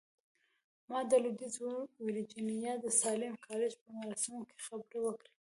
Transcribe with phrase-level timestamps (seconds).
[0.89, 1.61] ما د لويديځې
[2.03, 5.29] ويرجينيا د ساليم کالج په مراسمو کې خبرې وکړې.